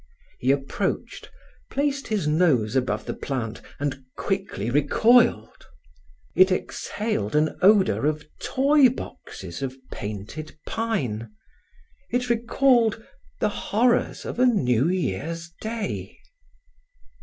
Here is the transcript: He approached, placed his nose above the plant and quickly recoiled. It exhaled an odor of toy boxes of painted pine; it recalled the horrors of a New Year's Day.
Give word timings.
He 0.39 0.49
approached, 0.51 1.29
placed 1.69 2.07
his 2.07 2.27
nose 2.27 2.75
above 2.75 3.05
the 3.05 3.13
plant 3.13 3.61
and 3.79 4.03
quickly 4.17 4.71
recoiled. 4.71 5.67
It 6.35 6.51
exhaled 6.51 7.35
an 7.35 7.55
odor 7.61 8.07
of 8.07 8.25
toy 8.41 8.89
boxes 8.89 9.61
of 9.61 9.75
painted 9.91 10.57
pine; 10.65 11.31
it 12.09 12.31
recalled 12.31 13.03
the 13.39 13.49
horrors 13.49 14.25
of 14.25 14.39
a 14.39 14.47
New 14.47 14.87
Year's 14.89 15.51
Day. 15.61 16.17